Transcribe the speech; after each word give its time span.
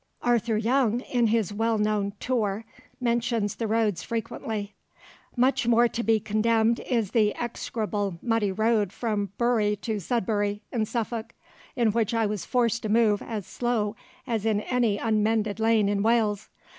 Arthur 0.23 0.57
Young 0.57 1.01
in 1.01 1.27
his 1.27 1.53
well 1.53 1.77
known 1.77 2.13
Tour 2.19 2.65
mentions 2.99 3.57
the 3.57 3.67
roads 3.67 4.01
frequently: 4.01 4.73
"Much 5.35 5.67
more 5.67 5.87
to 5.89 6.01
be 6.01 6.19
condemned 6.19 6.79
is 6.79 7.11
the 7.11 7.35
execrable 7.35 8.17
muddy 8.19 8.51
road 8.51 8.91
from 8.91 9.29
Bury 9.37 9.75
to 9.75 9.99
Sudbury 9.99 10.63
in 10.71 10.85
Suffolk, 10.87 11.35
in 11.75 11.91
which 11.91 12.15
I 12.15 12.25
was 12.25 12.45
forced 12.45 12.81
to 12.81 12.89
move 12.89 13.21
as 13.21 13.45
slow 13.45 13.95
as 14.25 14.43
in 14.43 14.61
any 14.61 14.97
unmended 14.97 15.59
lane 15.59 15.87
in 15.87 16.01
Wales. 16.01 16.49